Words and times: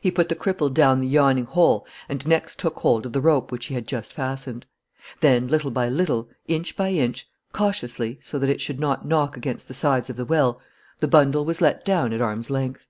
He 0.00 0.10
put 0.10 0.28
the 0.28 0.34
cripple 0.34 0.74
down 0.74 0.98
the 0.98 1.06
yawning 1.06 1.44
hole 1.44 1.86
and 2.08 2.26
next 2.26 2.58
took 2.58 2.78
hold 2.78 3.06
of 3.06 3.12
the 3.12 3.20
rope 3.20 3.52
which 3.52 3.66
he 3.66 3.74
had 3.74 3.86
just 3.86 4.12
fastened. 4.12 4.66
Then, 5.20 5.46
little 5.46 5.70
by 5.70 5.88
little, 5.88 6.28
inch 6.48 6.76
by 6.76 6.90
inch, 6.90 7.28
cautiously, 7.52 8.18
so 8.22 8.40
that 8.40 8.50
it 8.50 8.60
should 8.60 8.80
not 8.80 9.06
knock 9.06 9.36
against 9.36 9.68
the 9.68 9.72
sides 9.74 10.10
of 10.10 10.16
the 10.16 10.24
well, 10.24 10.60
the 10.98 11.06
bundle 11.06 11.44
was 11.44 11.60
let 11.60 11.84
down 11.84 12.12
at 12.12 12.20
arm's 12.20 12.50
length. 12.50 12.88